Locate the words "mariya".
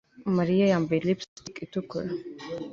0.37-0.65